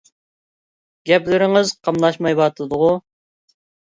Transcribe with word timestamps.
گەپلىرىڭىز 1.09 1.73
قاملاشمايۋاتىدىغۇ! 1.87 2.89